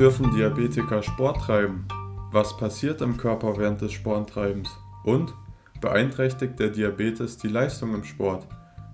Dürfen 0.00 0.34
Diabetiker 0.34 1.02
Sport 1.02 1.42
treiben? 1.42 1.86
Was 2.32 2.56
passiert 2.56 3.02
im 3.02 3.18
Körper 3.18 3.58
während 3.58 3.82
des 3.82 3.92
Sporttreibens? 3.92 4.70
Und 5.04 5.34
beeinträchtigt 5.82 6.58
der 6.58 6.70
Diabetes 6.70 7.36
die 7.36 7.48
Leistung 7.48 7.92
im 7.92 8.04
Sport? 8.04 8.46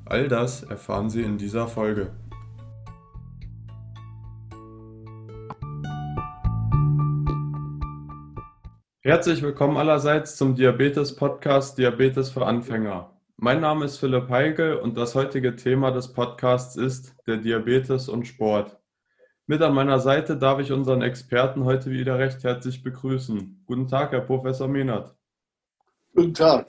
All 0.04 0.26
das 0.26 0.64
erfahren 0.64 1.08
Sie 1.08 1.22
in 1.22 1.38
dieser 1.38 1.68
Folge. 1.68 2.10
Herzlich 8.98 9.42
willkommen 9.42 9.76
allerseits 9.76 10.36
zum 10.36 10.56
Diabetes-Podcast 10.56 11.78
Diabetes 11.78 12.30
für 12.30 12.44
Anfänger. 12.44 13.12
Mein 13.36 13.60
Name 13.60 13.84
ist 13.84 13.98
Philipp 13.98 14.28
Heigel 14.28 14.74
und 14.78 14.96
das 14.96 15.14
heutige 15.14 15.54
Thema 15.54 15.92
des 15.92 16.12
Podcasts 16.12 16.74
ist 16.74 17.14
der 17.28 17.36
Diabetes 17.36 18.08
und 18.08 18.26
Sport. 18.26 18.76
Mit 19.48 19.62
an 19.62 19.74
meiner 19.74 20.00
Seite 20.00 20.36
darf 20.36 20.58
ich 20.58 20.72
unseren 20.72 21.02
Experten 21.02 21.64
heute 21.64 21.92
wieder 21.92 22.18
recht 22.18 22.42
herzlich 22.42 22.82
begrüßen. 22.82 23.62
Guten 23.64 23.86
Tag, 23.86 24.10
Herr 24.10 24.22
Professor 24.22 24.66
Mehnert. 24.66 25.14
Guten 26.16 26.34
Tag. 26.34 26.66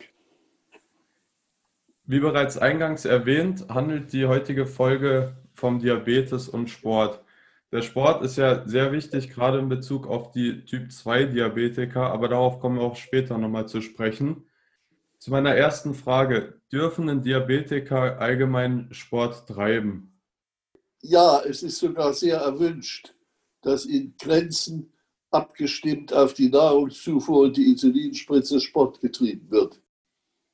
Wie 2.05 2.19
bereits 2.19 2.55
eingangs 2.55 3.05
erwähnt, 3.05 3.65
handelt 3.69 4.13
die 4.13 4.27
heutige 4.27 4.67
Folge 4.67 5.35
vom 5.55 5.79
Diabetes 5.79 6.47
und 6.47 6.69
Sport. 6.69 7.23
Der 7.71 7.81
Sport 7.81 8.23
ist 8.23 8.37
ja 8.37 8.67
sehr 8.67 8.91
wichtig, 8.91 9.31
gerade 9.31 9.57
in 9.57 9.69
Bezug 9.69 10.05
auf 10.05 10.31
die 10.31 10.63
Typ-2-Diabetiker, 10.63 12.11
aber 12.11 12.29
darauf 12.29 12.59
kommen 12.59 12.77
wir 12.77 12.83
auch 12.83 12.95
später 12.95 13.39
nochmal 13.39 13.67
zu 13.67 13.81
sprechen. 13.81 14.45
Zu 15.17 15.31
meiner 15.31 15.55
ersten 15.55 15.95
Frage. 15.95 16.61
Dürfen 16.71 17.09
ein 17.09 17.23
Diabetiker 17.23 18.21
allgemein 18.21 18.89
Sport 18.91 19.47
treiben? 19.47 20.16
Ja, 21.01 21.41
es 21.41 21.63
ist 21.63 21.77
sogar 21.77 22.13
sehr 22.13 22.37
erwünscht, 22.37 23.13
dass 23.61 23.85
in 23.85 24.15
Grenzen 24.17 24.93
abgestimmt 25.31 26.13
auf 26.13 26.33
die 26.33 26.49
Nahrungszufuhr 26.49 27.45
und 27.45 27.57
die 27.57 27.71
Insulinspritze 27.71 28.59
Sport 28.59 29.01
getrieben 29.01 29.49
wird. 29.51 29.81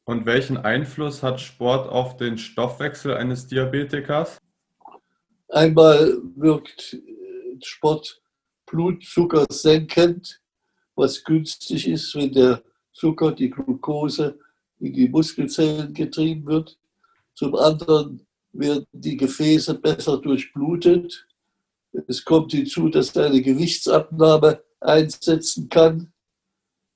Und 0.06 0.26
welchen 0.26 0.58
Einfluss 0.58 1.24
hat 1.24 1.40
Sport 1.40 1.90
auf 1.90 2.18
den 2.18 2.38
Stoffwechsel 2.38 3.16
eines 3.16 3.48
Diabetikers? 3.48 4.38
Einmal 5.48 6.18
wirkt 6.36 6.98
Sport 7.62 8.22
Blutzucker 8.66 9.46
senkend, 9.50 10.42
was 10.96 11.24
günstig 11.24 11.88
ist, 11.88 12.16
wenn 12.16 12.34
der 12.34 12.64
Zucker, 12.92 13.32
die 13.32 13.50
Glucose, 13.50 14.38
in 14.80 14.94
die 14.94 15.08
Muskelzellen 15.08 15.94
getrieben 15.94 16.46
wird. 16.46 16.78
Zum 17.36 17.56
anderen 17.56 18.28
werden 18.54 18.86
die 18.92 19.18
Gefäße 19.18 19.76
besser 19.76 20.20
durchblutet. 20.20 21.28
Es 22.08 22.24
kommt 22.24 22.52
hinzu, 22.52 22.90
dass 22.90 23.16
eine 23.18 23.42
Gewichtsabnahme 23.42 24.64
einsetzen 24.80 25.70
kann. 25.70 26.14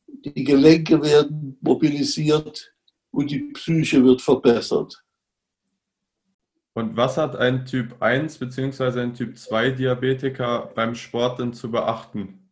Die 0.08 0.44
Gelenke 0.44 1.02
werden 1.02 1.58
mobilisiert 1.62 2.74
und 3.12 3.32
die 3.32 3.52
Psyche 3.54 4.04
wird 4.04 4.22
verbessert. 4.22 5.04
Und 6.74 6.96
was 6.96 7.18
hat 7.18 7.36
ein 7.36 7.66
Typ 7.66 8.02
1 8.02 8.38
bzw. 8.38 9.02
ein 9.02 9.14
Typ 9.16 9.38
2 9.38 9.72
Diabetiker 9.72 10.72
beim 10.76 10.94
Sport 10.94 11.40
denn 11.40 11.54
zu 11.54 11.72
beachten? 11.72 12.48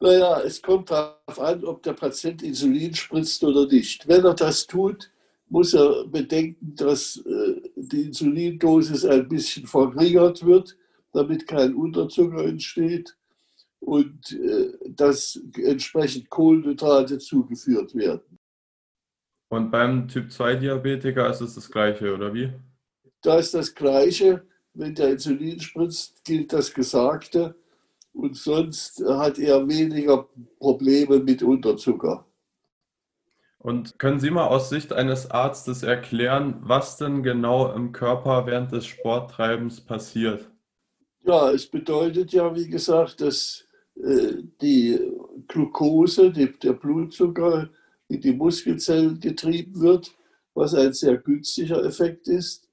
Naja, 0.00 0.40
es 0.40 0.60
kommt 0.60 0.90
darauf 0.90 1.38
an, 1.38 1.64
ob 1.64 1.82
der 1.82 1.92
Patient 1.92 2.42
Insulin 2.42 2.94
spritzt 2.94 3.44
oder 3.44 3.66
nicht. 3.66 4.08
Wenn 4.08 4.24
er 4.24 4.34
das 4.34 4.66
tut, 4.66 5.09
muss 5.50 5.74
er 5.74 6.06
bedenken, 6.06 6.74
dass 6.76 7.16
äh, 7.26 7.60
die 7.76 8.02
Insulindosis 8.02 9.04
ein 9.04 9.28
bisschen 9.28 9.66
verringert 9.66 10.44
wird, 10.46 10.76
damit 11.12 11.46
kein 11.46 11.74
Unterzucker 11.74 12.44
entsteht 12.44 13.16
und 13.80 14.32
äh, 14.32 14.72
dass 14.88 15.40
entsprechend 15.56 16.30
Kohlenhydrate 16.30 17.18
zugeführt 17.18 17.94
werden. 17.94 18.38
Und 19.48 19.72
beim 19.72 20.06
Typ-2-Diabetiker 20.06 21.28
ist 21.28 21.40
es 21.40 21.56
das 21.56 21.68
Gleiche, 21.68 22.14
oder 22.14 22.32
wie? 22.32 22.52
Da 23.20 23.38
ist 23.38 23.52
das 23.52 23.74
Gleiche. 23.74 24.46
Wenn 24.72 24.94
der 24.94 25.10
Insulin 25.10 25.58
spritzt, 25.58 26.24
gilt 26.24 26.52
das 26.52 26.72
Gesagte. 26.72 27.56
Und 28.12 28.36
sonst 28.36 29.02
hat 29.04 29.40
er 29.40 29.66
weniger 29.66 30.28
Probleme 30.60 31.18
mit 31.18 31.42
Unterzucker. 31.42 32.24
Und 33.62 33.98
können 33.98 34.20
Sie 34.20 34.30
mal 34.30 34.46
aus 34.46 34.70
Sicht 34.70 34.94
eines 34.94 35.30
Arztes 35.30 35.82
erklären, 35.82 36.56
was 36.62 36.96
denn 36.96 37.22
genau 37.22 37.70
im 37.74 37.92
Körper 37.92 38.46
während 38.46 38.72
des 38.72 38.86
Sporttreibens 38.86 39.82
passiert? 39.82 40.50
Ja, 41.24 41.50
es 41.50 41.66
bedeutet 41.66 42.32
ja, 42.32 42.56
wie 42.56 42.68
gesagt, 42.68 43.20
dass 43.20 43.66
äh, 43.96 44.36
die 44.62 44.98
Glucose, 45.46 46.32
die, 46.32 46.58
der 46.58 46.72
Blutzucker, 46.72 47.68
in 48.08 48.22
die 48.22 48.32
Muskelzellen 48.32 49.20
getrieben 49.20 49.78
wird, 49.78 50.10
was 50.54 50.74
ein 50.74 50.94
sehr 50.94 51.18
günstiger 51.18 51.84
Effekt 51.84 52.28
ist 52.28 52.66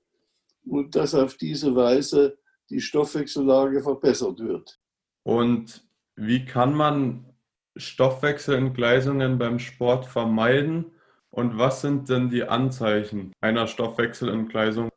und 0.66 0.96
dass 0.96 1.14
auf 1.14 1.36
diese 1.36 1.76
Weise 1.76 2.38
die 2.70 2.80
Stoffwechsellage 2.80 3.84
verbessert 3.84 4.40
wird. 4.40 4.80
Und 5.24 5.86
wie 6.16 6.46
kann 6.46 6.74
man 6.74 7.26
Stoffwechselentgleisungen 7.78 9.38
beim 9.38 9.60
Sport 9.60 10.06
vermeiden? 10.06 10.92
Und 11.30 11.58
was 11.58 11.82
sind 11.82 12.10
denn 12.10 12.30
die 12.30 12.44
Anzeichen 12.44 13.34
einer 13.42 13.68
Stoffwechselentgleisung? 13.68 14.90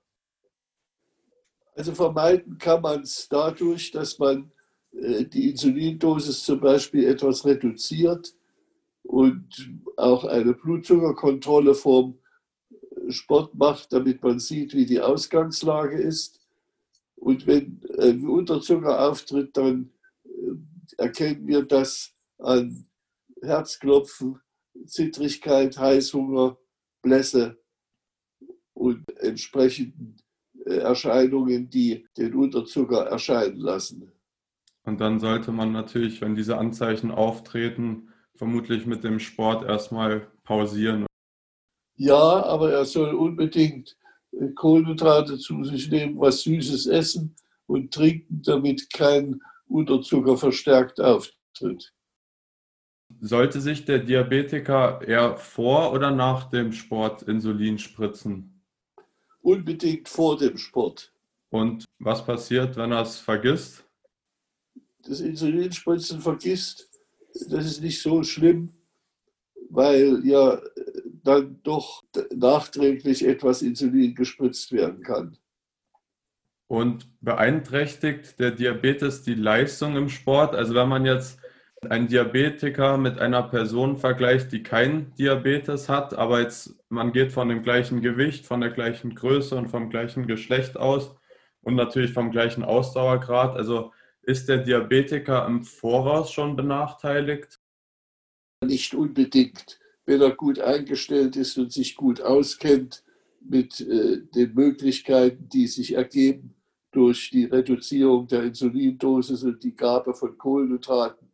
Also 1.75 1.93
vermeiden 1.93 2.59
kann 2.59 2.83
man 2.83 3.03
es 3.03 3.29
dadurch, 3.29 3.91
dass 3.91 4.19
man 4.19 4.51
äh, 4.93 5.25
die 5.25 5.51
Insulindosis 5.51 6.45
zum 6.45 6.61
Beispiel 6.61 7.07
etwas 7.07 7.45
reduziert 7.45 8.35
und 9.03 9.71
auch 9.97 10.25
eine 10.25 10.55
Blutzuckerkontrolle 10.55 11.75
vom 11.75 12.19
Sport 13.09 13.55
macht, 13.55 13.93
damit 13.93 14.23
man 14.23 14.39
sieht, 14.39 14.75
wie 14.75 14.87
die 14.87 15.01
Ausgangslage 15.01 15.99
ist. 15.99 16.41
Und 17.17 17.47
wenn 17.47 17.81
ein 17.99 18.27
Unterzucker 18.27 19.09
auftritt, 19.09 19.57
dann 19.57 19.91
äh, 20.25 21.03
erkennen 21.03 21.47
wir 21.47 21.63
das 21.63 22.15
an 22.41 22.87
Herzklopfen, 23.43 24.41
Zittrigkeit, 24.87 25.77
Heißhunger, 25.79 26.59
Blässe 27.03 27.59
und 28.75 29.09
entsprechenden 29.19 30.17
äh, 30.67 30.77
Erscheinungen, 30.77 31.71
die 31.71 32.07
den 32.17 32.35
Unterzucker 32.35 33.07
erscheinen 33.07 33.59
lassen. 33.59 34.13
Und 34.85 35.01
dann 35.01 35.19
sollte 35.21 35.53
man 35.53 35.73
natürlich, 35.73 36.21
wenn 36.21 36.35
diese 36.35 36.59
Anzeichen 36.59 37.11
auftreten, 37.11 38.09
vermutlich 38.35 38.87
mit 38.87 39.05
dem 39.05 39.19
Sport 39.19 39.65
erstmal 39.65 40.29
pausieren. 40.45 41.07
Ja, 41.97 42.45
aber 42.45 42.73
er 42.73 42.85
soll 42.87 43.15
unbedingt 43.15 43.97
äh, 44.33 44.49
Kohlenhydrate 44.55 45.39
zu 45.39 45.65
sich 45.65 45.91
nehmen, 45.91 46.19
was 46.19 46.43
Süßes 46.43 46.87
essen 46.87 47.37
und 47.67 47.93
trinken, 47.93 48.43
damit 48.43 48.93
kein 48.93 49.41
Unterzucker 49.67 50.37
verstärkt 50.37 51.01
auftritt. 51.01 51.93
Sollte 53.21 53.61
sich 53.61 53.85
der 53.85 53.99
Diabetiker 53.99 55.03
eher 55.07 55.37
vor 55.37 55.93
oder 55.93 56.11
nach 56.11 56.49
dem 56.49 56.73
Sport 56.73 57.23
Insulin 57.23 57.79
spritzen? 57.79 58.63
Unbedingt 59.43 60.09
vor 60.09 60.39
dem 60.39 60.57
Sport. 60.57 61.13
Und 61.51 61.85
was 61.99 62.25
passiert, 62.25 62.77
wenn 62.77 62.93
er 62.93 63.03
es 63.03 63.19
vergisst? 63.19 63.85
Das 65.03 65.21
Insulinspritzen 65.21 66.21
vergisst, 66.21 66.89
das 67.49 67.67
ist 67.67 67.83
nicht 67.83 68.01
so 68.01 68.23
schlimm, 68.23 68.73
weil 69.69 70.21
ja 70.25 70.61
dann 71.23 71.61
doch 71.63 72.03
nachträglich 72.35 73.27
etwas 73.27 73.61
Insulin 73.61 74.15
gespritzt 74.15 74.73
werden 74.73 75.03
kann. 75.03 75.37
Und 76.69 77.09
beeinträchtigt 77.21 78.39
der 78.39 78.53
Diabetes 78.53 79.23
die 79.23 79.35
Leistung 79.35 79.97
im 79.97 80.09
Sport? 80.09 80.55
Also 80.55 80.75
wenn 80.75 80.89
man 80.89 81.05
jetzt 81.05 81.39
ein 81.89 82.09
Diabetiker 82.09 82.99
mit 82.99 83.19
einer 83.19 83.43
Person 83.43 83.97
vergleicht, 83.97 84.53
die 84.53 84.63
keinen 84.63 85.15
Diabetes 85.15 85.89
hat, 85.89 86.15
aber 86.15 86.41
jetzt 86.41 86.75
man 86.91 87.13
geht 87.13 87.33
von 87.33 87.49
dem 87.49 87.63
gleichen 87.63 88.03
Gewicht, 88.03 88.47
von 88.47 88.61
der 88.61 88.71
gleichen 88.71 89.15
Größe 89.15 89.57
und 89.57 89.69
vom 89.69 89.89
gleichen 89.89 90.27
Geschlecht 90.27 90.77
aus 90.77 91.15
und 91.63 91.77
natürlich 91.77 92.13
vom 92.13 92.31
gleichen 92.31 92.65
Ausdauergrad. 92.65 93.57
Also 93.57 93.93
ist 94.23 94.49
der 94.49 94.59
Diabetiker 94.59 95.47
im 95.47 95.63
Voraus 95.63 96.33
schon 96.33 96.55
benachteiligt? 96.55 97.61
Nicht 98.63 98.95
unbedingt. 98.95 99.79
Wenn 100.05 100.21
er 100.21 100.33
gut 100.33 100.59
eingestellt 100.59 101.37
ist 101.37 101.57
und 101.57 101.73
sich 101.73 101.97
gut 101.97 102.21
auskennt 102.21 103.05
mit 103.41 103.81
äh, 103.81 104.19
den 104.35 104.55
Möglichkeiten, 104.55 105.49
die 105.49 105.67
sich 105.67 105.95
ergeben 105.95 106.55
durch 106.93 107.31
die 107.31 107.45
Reduzierung 107.45 108.27
der 108.27 108.43
Insulindosis 108.43 109.45
und 109.45 109.63
die 109.63 109.75
Gabe 109.75 110.13
von 110.13 110.37
Kohlenhydraten, 110.37 111.30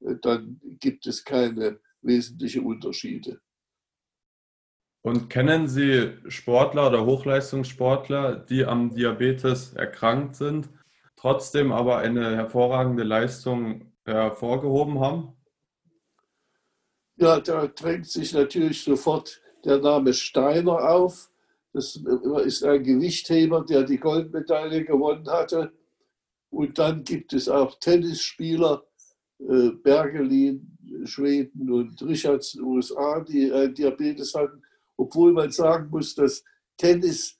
dann 0.00 0.60
gibt 0.80 1.06
es 1.06 1.24
keine 1.24 1.80
wesentlichen 2.02 2.64
Unterschiede. 2.64 3.40
Und 5.02 5.30
kennen 5.30 5.66
Sie 5.66 6.12
Sportler 6.28 6.88
oder 6.88 7.06
Hochleistungssportler, 7.06 8.36
die 8.36 8.64
am 8.64 8.94
Diabetes 8.94 9.72
erkrankt 9.72 10.36
sind, 10.36 10.68
trotzdem 11.16 11.72
aber 11.72 11.98
eine 11.98 12.36
hervorragende 12.36 13.02
Leistung 13.02 13.92
hervorgehoben 14.04 15.00
haben? 15.00 15.32
Ja, 17.16 17.40
da 17.40 17.66
drängt 17.66 18.06
sich 18.06 18.32
natürlich 18.32 18.82
sofort 18.82 19.40
der 19.64 19.78
Name 19.78 20.12
Steiner 20.12 20.90
auf. 20.90 21.30
Das 21.72 21.96
ist 22.44 22.64
ein 22.64 22.82
Gewichtheber, 22.82 23.64
der 23.64 23.84
die 23.84 23.98
Goldmedaille 23.98 24.84
gewonnen 24.84 25.28
hatte. 25.28 25.72
Und 26.50 26.78
dann 26.78 27.04
gibt 27.04 27.32
es 27.32 27.48
auch 27.48 27.78
Tennisspieler, 27.78 28.82
äh, 28.82 28.89
Bergelin, 29.82 30.76
Schweden 31.04 31.70
und 31.70 32.02
Richards, 32.02 32.56
USA, 32.56 33.20
die 33.20 33.48
äh, 33.48 33.72
Diabetes 33.72 34.34
hatten. 34.34 34.62
Obwohl 34.96 35.32
man 35.32 35.50
sagen 35.50 35.88
muss, 35.90 36.14
dass 36.14 36.44
Tennis 36.76 37.38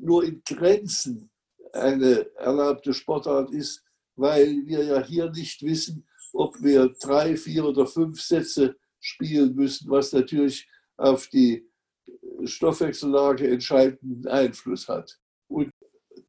nur 0.00 0.24
in 0.24 0.42
Grenzen 0.44 1.30
eine 1.72 2.26
erlaubte 2.36 2.92
Sportart 2.92 3.52
ist, 3.52 3.84
weil 4.16 4.66
wir 4.66 4.84
ja 4.84 5.04
hier 5.04 5.30
nicht 5.30 5.62
wissen, 5.62 6.06
ob 6.32 6.60
wir 6.62 6.92
drei, 7.00 7.36
vier 7.36 7.64
oder 7.64 7.86
fünf 7.86 8.20
Sätze 8.20 8.76
spielen 9.00 9.54
müssen, 9.54 9.90
was 9.90 10.12
natürlich 10.12 10.68
auf 10.96 11.28
die 11.28 11.66
Stoffwechsellage 12.44 13.48
entscheidenden 13.48 14.26
Einfluss 14.28 14.88
hat. 14.88 15.18
Und 15.48 15.70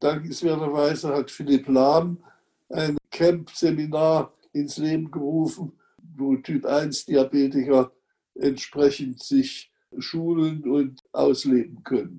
dankenswerterweise 0.00 1.14
hat 1.14 1.30
Philipp 1.30 1.68
Lahm 1.68 2.22
ein 2.68 2.96
Camp-Seminar 3.10 4.32
ins 4.52 4.78
Leben 4.78 5.10
gerufen, 5.10 5.72
wo 5.98 6.36
Typ 6.36 6.66
1-Diabetiker 6.66 7.92
entsprechend 8.34 9.22
sich 9.22 9.72
schulen 9.98 10.64
und 10.64 11.00
ausleben 11.12 11.82
können. 11.82 12.18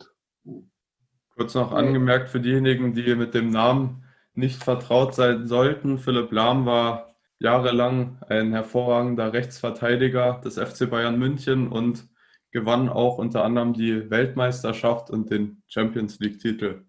Kurz 1.36 1.56
noch 1.56 1.72
angemerkt 1.72 2.30
für 2.30 2.40
diejenigen, 2.40 2.94
die 2.94 3.16
mit 3.16 3.34
dem 3.34 3.50
Namen 3.50 4.04
nicht 4.36 4.64
vertraut 4.64 5.16
sein 5.16 5.48
sollten. 5.48 5.98
Philipp 5.98 6.32
Lahm 6.32 6.66
war 6.66 7.16
jahrelang 7.40 8.20
ein 8.28 8.52
hervorragender 8.54 9.34
Rechtsverteidiger 9.34 10.42
des 10.44 10.58
FC 10.58 10.90
Bayern 10.90 11.18
München 11.18 11.68
und 11.68 12.08
gewann 12.52 12.88
auch 12.88 13.18
unter 13.18 13.44
anderem 13.44 13.74
die 13.74 14.10
Weltmeisterschaft 14.10 15.10
und 15.10 15.32
den 15.32 15.64
Champions 15.68 16.20
League-Titel. 16.20 16.86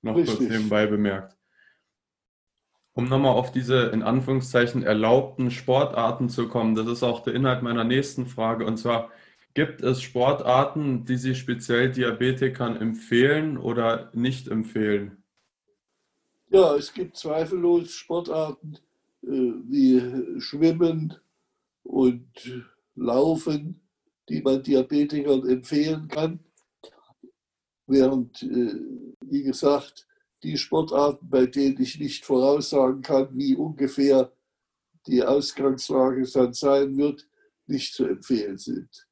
Noch 0.00 0.16
Richtig. 0.16 0.38
kurz 0.38 0.50
nebenbei 0.50 0.86
bemerkt. 0.86 1.36
Um 2.96 3.10
nochmal 3.10 3.34
auf 3.34 3.52
diese 3.52 3.88
in 3.88 4.02
Anführungszeichen 4.02 4.82
erlaubten 4.82 5.50
Sportarten 5.50 6.30
zu 6.30 6.48
kommen, 6.48 6.74
das 6.74 6.86
ist 6.86 7.02
auch 7.02 7.22
der 7.22 7.34
Inhalt 7.34 7.62
meiner 7.62 7.84
nächsten 7.84 8.24
Frage. 8.24 8.64
Und 8.64 8.78
zwar, 8.78 9.10
gibt 9.52 9.82
es 9.82 10.00
Sportarten, 10.00 11.04
die 11.04 11.18
Sie 11.18 11.34
speziell 11.34 11.92
Diabetikern 11.92 12.74
empfehlen 12.74 13.58
oder 13.58 14.10
nicht 14.14 14.48
empfehlen? 14.48 15.22
Ja, 16.48 16.74
es 16.74 16.94
gibt 16.94 17.18
zweifellos 17.18 17.92
Sportarten 17.92 18.78
äh, 19.22 19.26
wie 19.28 20.40
Schwimmen 20.40 21.18
und 21.82 22.64
Laufen, 22.94 23.82
die 24.30 24.40
man 24.40 24.62
Diabetikern 24.62 25.46
empfehlen 25.46 26.08
kann. 26.08 26.40
Während, 27.86 28.42
äh, 28.42 28.74
wie 29.20 29.42
gesagt, 29.42 30.06
die 30.42 30.56
Sportarten, 30.58 31.28
bei 31.28 31.46
denen 31.46 31.80
ich 31.80 31.98
nicht 31.98 32.24
voraussagen 32.24 33.02
kann, 33.02 33.28
wie 33.36 33.56
ungefähr 33.56 34.32
die 35.06 35.22
Ausgangslage 35.22 36.28
dann 36.32 36.52
sein 36.52 36.96
wird, 36.96 37.28
nicht 37.66 37.94
zu 37.94 38.06
empfehlen 38.06 38.58
sind. 38.58 39.06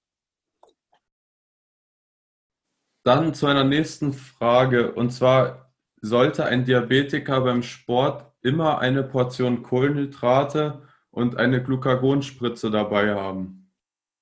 Dann 3.04 3.34
zu 3.34 3.46
einer 3.46 3.64
nächsten 3.64 4.12
Frage. 4.12 4.92
Und 4.92 5.10
zwar, 5.10 5.72
sollte 6.00 6.44
ein 6.44 6.64
Diabetiker 6.64 7.40
beim 7.40 7.62
Sport 7.62 8.32
immer 8.42 8.78
eine 8.78 9.02
Portion 9.02 9.62
Kohlenhydrate 9.62 10.82
und 11.10 11.36
eine 11.36 11.62
Glucagonspritze 11.62 12.70
dabei 12.70 13.14
haben? 13.14 13.70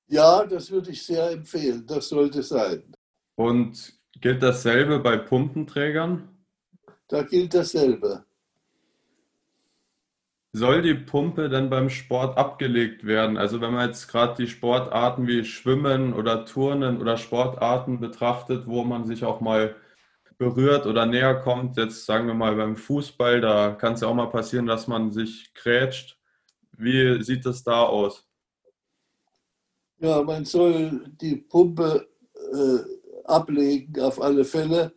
Ja, 0.08 0.44
das 0.44 0.70
würde 0.70 0.90
ich 0.90 1.04
sehr 1.04 1.30
empfehlen. 1.30 1.86
Das 1.86 2.08
sollte 2.08 2.42
sein. 2.42 2.92
Und 3.36 3.98
gilt 4.20 4.42
dasselbe 4.42 4.98
bei 4.98 5.16
Pumpenträgern? 5.16 6.28
Da 7.12 7.22
gilt 7.22 7.52
dasselbe. 7.52 8.24
Soll 10.54 10.80
die 10.80 10.94
Pumpe 10.94 11.50
denn 11.50 11.68
beim 11.68 11.90
Sport 11.90 12.38
abgelegt 12.38 13.04
werden? 13.04 13.36
Also 13.36 13.60
wenn 13.60 13.74
man 13.74 13.86
jetzt 13.86 14.08
gerade 14.08 14.34
die 14.42 14.48
Sportarten 14.48 15.26
wie 15.26 15.44
Schwimmen 15.44 16.14
oder 16.14 16.46
Turnen 16.46 17.02
oder 17.02 17.18
Sportarten 17.18 18.00
betrachtet, 18.00 18.66
wo 18.66 18.82
man 18.82 19.04
sich 19.04 19.26
auch 19.26 19.42
mal 19.42 19.76
berührt 20.38 20.86
oder 20.86 21.04
näher 21.04 21.34
kommt, 21.34 21.76
jetzt 21.76 22.06
sagen 22.06 22.28
wir 22.28 22.34
mal 22.34 22.56
beim 22.56 22.78
Fußball, 22.78 23.42
da 23.42 23.72
kann 23.72 23.92
es 23.92 24.00
ja 24.00 24.08
auch 24.08 24.14
mal 24.14 24.30
passieren, 24.30 24.64
dass 24.64 24.88
man 24.88 25.12
sich 25.12 25.52
grätscht. 25.52 26.18
Wie 26.78 27.22
sieht 27.22 27.44
es 27.44 27.62
da 27.62 27.82
aus? 27.82 28.26
Ja, 29.98 30.22
man 30.22 30.46
soll 30.46 31.12
die 31.20 31.36
Pumpe 31.36 32.08
äh, 32.54 32.78
ablegen, 33.24 34.00
auf 34.00 34.18
alle 34.18 34.46
Fälle, 34.46 34.94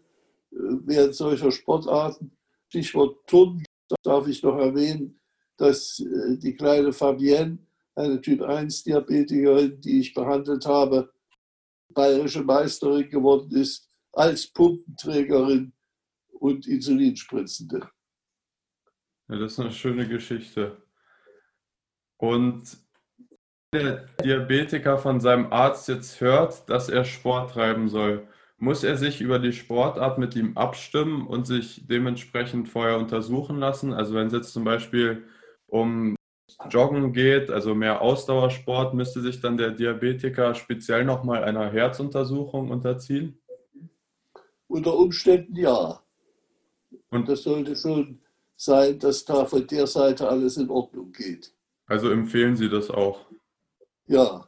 während 0.55 1.15
solcher 1.15 1.51
Sportarten. 1.51 2.31
Stichwort 2.69 3.27
Turnen 3.27 3.65
darf 4.03 4.27
ich 4.27 4.41
noch 4.43 4.57
erwähnen, 4.57 5.19
dass 5.57 5.99
äh, 5.99 6.37
die 6.37 6.55
kleine 6.55 6.91
Fabienne, 6.91 7.59
eine 7.95 8.19
Typ-1-Diabetikerin, 8.19 9.79
die 9.79 10.01
ich 10.01 10.13
behandelt 10.13 10.65
habe, 10.65 11.13
bayerische 11.93 12.43
Meisterin 12.43 13.09
geworden 13.09 13.55
ist, 13.55 13.89
als 14.11 14.47
Pumpenträgerin 14.47 15.71
und 16.39 16.67
Insulinspritzende. 16.67 17.89
Ja, 19.29 19.37
das 19.37 19.53
ist 19.53 19.59
eine 19.59 19.71
schöne 19.71 20.07
Geschichte. 20.07 20.81
Und 22.17 22.77
der 23.73 24.07
Diabetiker 24.23 24.97
von 24.97 25.19
seinem 25.19 25.51
Arzt 25.51 25.87
jetzt 25.87 26.21
hört, 26.21 26.69
dass 26.69 26.89
er 26.89 27.03
Sport 27.03 27.51
treiben 27.51 27.89
soll, 27.89 28.27
muss 28.57 28.83
er 28.83 28.97
sich 28.97 29.21
über 29.21 29.39
die 29.39 29.53
Sportart 29.53 30.17
mit 30.17 30.35
ihm 30.35 30.57
abstimmen 30.57 31.27
und 31.27 31.45
sich 31.45 31.85
dementsprechend 31.87 32.69
vorher 32.69 32.97
untersuchen 32.97 33.57
lassen? 33.57 33.93
Also 33.93 34.15
wenn 34.15 34.27
es 34.27 34.33
jetzt 34.33 34.53
zum 34.53 34.63
Beispiel 34.63 35.25
um 35.67 36.15
Joggen 36.69 37.11
geht, 37.11 37.49
also 37.49 37.75
mehr 37.75 38.01
Ausdauersport, 38.01 38.93
müsste 38.93 39.21
sich 39.21 39.41
dann 39.41 39.57
der 39.57 39.71
Diabetiker 39.71 40.55
speziell 40.55 41.03
nochmal 41.03 41.43
einer 41.43 41.71
Herzuntersuchung 41.71 42.71
unterziehen? 42.71 43.39
Unter 44.67 44.95
Umständen 44.95 45.55
ja. 45.55 46.01
Und 47.09 47.27
das 47.29 47.43
sollte 47.43 47.75
schon 47.75 48.19
sein, 48.55 48.97
dass 48.99 49.25
da 49.25 49.45
von 49.45 49.67
der 49.67 49.85
Seite 49.87 50.27
alles 50.27 50.57
in 50.57 50.69
Ordnung 50.69 51.11
geht. 51.11 51.53
Also 51.87 52.09
empfehlen 52.09 52.55
Sie 52.55 52.69
das 52.69 52.89
auch? 52.89 53.25
Ja. 54.07 54.47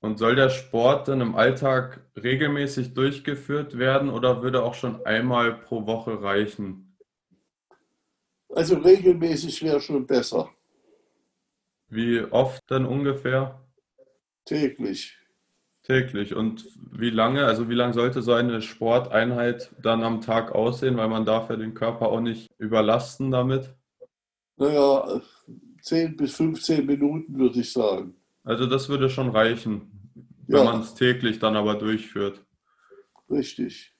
Und 0.00 0.18
soll 0.18 0.36
der 0.36 0.50
Sport 0.50 1.08
dann 1.08 1.20
im 1.20 1.34
Alltag 1.34 2.04
regelmäßig 2.16 2.94
durchgeführt 2.94 3.78
werden 3.78 4.10
oder 4.10 4.42
würde 4.42 4.62
auch 4.62 4.74
schon 4.74 5.04
einmal 5.06 5.54
pro 5.54 5.86
Woche 5.86 6.22
reichen? 6.22 6.96
Also 8.48 8.76
regelmäßig 8.76 9.62
wäre 9.62 9.80
schon 9.80 10.06
besser. 10.06 10.50
Wie 11.88 12.20
oft 12.20 12.62
denn 12.70 12.84
ungefähr? 12.84 13.60
Täglich. 14.44 15.18
Täglich. 15.82 16.34
Und 16.34 16.66
wie 16.90 17.10
lange, 17.10 17.44
also 17.44 17.68
wie 17.68 17.74
lange 17.74 17.94
sollte 17.94 18.20
so 18.22 18.32
eine 18.32 18.60
Sporteinheit 18.60 19.70
dann 19.80 20.02
am 20.02 20.20
Tag 20.20 20.52
aussehen, 20.52 20.96
weil 20.96 21.08
man 21.08 21.24
darf 21.24 21.48
ja 21.48 21.56
den 21.56 21.74
Körper 21.74 22.08
auch 22.08 22.20
nicht 22.20 22.50
überlasten 22.58 23.30
damit? 23.30 23.72
Naja, 24.56 25.20
10 25.82 26.16
bis 26.16 26.34
15 26.36 26.86
Minuten 26.86 27.38
würde 27.38 27.60
ich 27.60 27.72
sagen. 27.72 28.16
Also 28.46 28.66
das 28.66 28.88
würde 28.88 29.10
schon 29.10 29.30
reichen, 29.30 29.90
wenn 30.46 30.58
ja. 30.58 30.64
man 30.64 30.80
es 30.80 30.94
täglich 30.94 31.40
dann 31.40 31.56
aber 31.56 31.74
durchführt. 31.74 32.44
Richtig. 33.28 33.92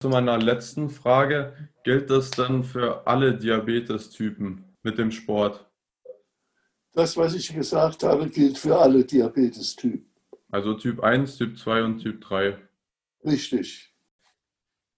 Zu 0.00 0.08
meiner 0.08 0.38
letzten 0.38 0.88
Frage, 0.88 1.70
gilt 1.82 2.08
das 2.08 2.30
dann 2.30 2.62
für 2.62 3.06
alle 3.08 3.36
Diabetestypen 3.36 4.64
mit 4.84 4.98
dem 4.98 5.10
Sport? 5.10 5.68
Das, 6.92 7.16
was 7.16 7.34
ich 7.34 7.52
gesagt 7.52 8.04
habe, 8.04 8.28
gilt 8.28 8.56
für 8.56 8.78
alle 8.78 9.04
Diabetestypen. 9.04 10.06
Also 10.50 10.74
Typ 10.74 11.00
1, 11.00 11.38
Typ 11.38 11.58
2 11.58 11.82
und 11.82 11.98
Typ 11.98 12.20
3. 12.20 12.56
Richtig. 13.24 13.92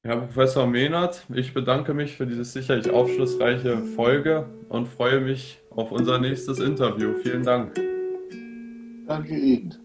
Herr 0.03 0.19
Professor 0.19 0.67
Mehnert, 0.67 1.25
ich 1.33 1.55
bedanke 1.55 1.95
mich 1.95 2.19
für 2.19 2.27
diese 2.27 2.45
sicherlich 2.45 2.91
aufschlussreiche 2.91 3.79
Folge 3.79 4.51
und 4.69 4.89
freue 4.89 5.21
mich 5.21 5.63
auf 5.71 5.91
unser 5.91 6.19
nächstes 6.19 6.59
Interview. 6.59 7.15
Vielen 7.23 7.45
Dank. 7.45 7.94
Danke 9.07 9.37
Ihnen. 9.39 9.84